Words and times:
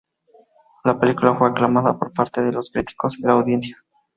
La 0.83 0.99
película 0.99 1.35
fue 1.35 1.47
aclamada 1.49 1.95
por 1.95 2.11
parte 2.11 2.41
de 2.41 2.51
los 2.51 2.71
críticos 2.71 3.19
y 3.19 3.21
la 3.21 3.33
audiencia. 3.33 3.77